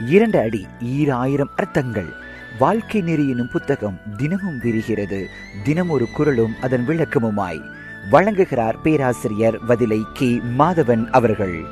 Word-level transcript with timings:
இரண்டு 0.00 0.38
அடி 0.38 0.66
ஈராயிரம் 0.80 1.50
அர்த்தங்கள். 1.56 2.08
வாழ்க்கை 2.58 3.00
நெறியினும் 3.00 3.50
புத்தகம் 3.52 3.98
தினமும் 4.16 4.60
விரிகிறது. 4.62 5.26
தினம் 5.64 5.88
ஒரு 5.88 6.06
குரலும் 6.14 6.54
அதன் 6.62 6.84
விளக்கமுமாய். 6.88 7.60
வழங்குகிறார் 8.10 8.74
பேராசிரியர் 8.82 9.58
வதிலை 9.64 10.00
கே. 10.12 10.40
மாதவன் 10.58 11.06
அவர்கள். 11.10 11.64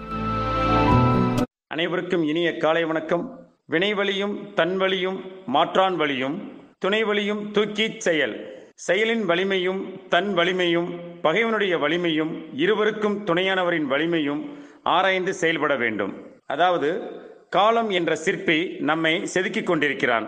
அனைவருக்கும் 1.67 2.23
இனிய 2.23 2.57
காலை 2.57 2.85
வணக்கம். 2.85 3.47
வினைவழியும் 3.71 4.37
தன்வழியும் 4.57 5.21
மாற்றான் 5.47 5.97
வழியும் 5.97 6.53
துணைவழியும் 6.85 7.51
தூக்கிச் 7.51 8.01
செயல். 8.01 8.51
செயலின் 8.91 9.25
வலிமையும் 9.25 10.09
தன் 10.09 10.35
வலிமையும் 10.35 10.89
பகைவனுடைய 11.23 11.79
வலிமையும் 11.79 12.45
இருவருக்கும் 12.55 13.25
துணையானவரின் 13.25 13.85
வலிமையும் 13.85 14.59
ஆராய்ந்து 14.83 15.35
செயல்பட 15.35 15.77
வேண்டும். 15.77 16.13
அதாவது 16.47 17.21
காலம் 17.57 17.91
என்ற 17.99 18.13
சிற்பி 18.25 18.59
நம்மை 18.91 19.13
செதுக்கிக் 19.35 19.69
கொண்டிருக்கிறான். 19.71 20.27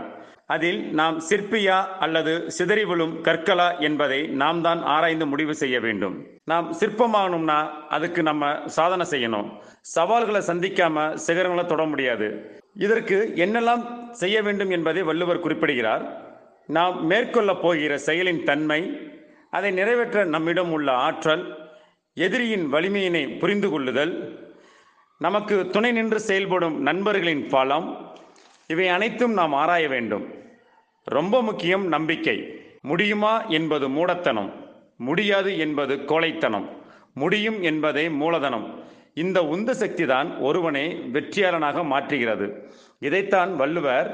அதில் 0.55 0.81
நாம் 0.99 1.17
சிற்பியா 1.29 1.77
அல்லது 2.05 2.33
சிதறி 2.57 2.85
விழும் 2.85 3.15
கற்களா 3.27 3.69
என்பதை 3.89 4.19
நாம் 4.43 4.61
தான் 4.67 4.81
ஆராய்ந்து 4.95 5.27
முடிவு 5.27 5.55
செய்ய 5.63 5.77
வேண்டும். 5.81 6.17
நாம் 6.45 6.67
சிற்பமாகணும்னா 6.81 7.59
அதுக்கு 7.89 8.23
நம்ம 8.23 8.51
சாதனை 8.77 9.07
செய்யணும். 9.11 9.49
சவால்களை 9.95 10.43
சந்திக்காம 10.51 11.07
சிகரங்களை 11.27 11.65
தொட 11.67 11.85
முடியாது. 11.93 12.29
இதற்கு 12.87 13.19
என்னெல்லாம் 13.47 13.83
செய்ய 14.23 14.37
வேண்டும் 14.43 14.71
என்பதை 14.71 15.03
வள்ளுவர் 15.03 15.45
குறிப்பிடுகிறார். 15.47 16.05
நாம் 16.69 16.97
மேற்கொள்ள 17.07 17.51
போகிற 17.65 17.95
செயலின் 18.07 18.45
தன்மை 18.51 18.81
அதை 19.51 19.71
நிறைவேற்ற 19.81 20.25
நம்மிடம் 20.35 20.73
உள்ள 20.73 20.89
ஆற்றல் 21.07 21.45
எதிரியின் 22.17 22.67
வலிமையினை 22.73 23.25
புரிந்து 23.39 23.69
கொள்ளுதல் 23.71 24.15
நமக்கு 25.25 25.71
துணை 25.71 25.93
நின்று 25.93 26.21
செயல்படும் 26.21 26.83
நண்பர்களின் 26.83 27.47
பலம். 27.49 27.87
இவை 28.67 28.89
அனைத்தும் 28.89 29.33
நாம் 29.33 29.53
ஆராய 29.53 29.89
வேண்டும். 29.89 30.25
ரொம்ப 31.05 31.43
முக்கியம் 31.43 31.89
நம்பிக்கை. 31.89 32.37
முடியுமா 32.83 33.33
என்பது 33.43 33.89
மூடத்தனம். 33.89 34.51
முடியாது 34.99 35.59
என்பது 35.59 36.05
கோழைத்தனம். 36.05 36.67
முடியும் 37.15 37.63
என்பதே 37.63 38.09
மூலதனம். 38.09 38.67
இந்த 39.15 39.43
உந்து 39.45 39.75
சக்தி 39.75 40.07
தான் 40.07 40.37
ஒருவனை 40.39 40.85
வெற்றியாளனாக 41.13 41.85
மாற்றுகிறது. 41.85 42.47
இதைத்தான் 42.99 43.57
வள்ளுவர் 43.57 44.09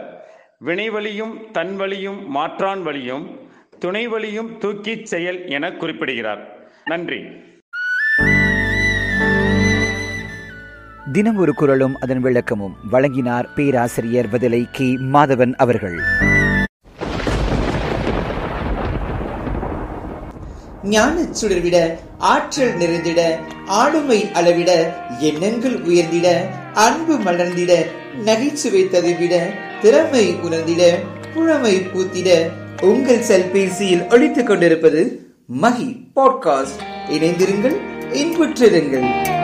வினைவழியும் 0.65 1.35
தன்வழியும் 1.53 2.27
மாற்றான் 2.27 2.83
வழியும் 2.83 3.51
துணை 3.79 4.07
வழியும் 4.09 4.59
தூக்கிச் 4.59 5.07
செயல் 5.07 5.47
என 5.47 5.73
குறிப்பிடுகிறார். 5.73 6.43
நன்றி. 6.85 7.21
தினம் 11.13 11.37
ஒரு 11.37 11.55
குரலும் 11.55 11.99
அதன் 12.01 12.21
விளக்கமும். 12.21 12.77
வழங்கினார் 12.91 13.53
பேராசிரியர் 13.55 14.29
பதிலை 14.29 14.67
கே. 14.73 14.85
மாதவன் 14.85 15.55
அவர்கள். 15.57 15.99
ஞானச் 20.85 21.45
சுடர்விட 21.45 21.99
ஆற்றல் 22.19 22.77
நிறைந்திட 22.79 23.21
ஆளுமை 23.67 24.33
அளவிட 24.33 24.97
எண்ணங்கள் 25.19 25.83
உயர்ந்திட 25.83 26.47
அன்பு 26.75 27.19
மலர்ந்திட 27.19 27.73
நகைச்சுவை 28.25 28.85
ததுவிட 28.85 29.51
திறமை 29.83 30.35
உணர்ந்திட 30.35 30.95
புழமை 31.35 31.79
பூத்திட 31.79 32.51
உங்கள் 32.83 33.25
செல்பேசியில் 33.29 34.11
ஒழித்துக் 34.11 34.47
கொண்டிருப்பது 34.47 35.27
மகி 35.63 36.07
பாட்காஸ்ட். 36.17 36.81
இணைந்திருங்கள் 37.11 37.77
இன்புற்றிருங்கள். 38.13 39.39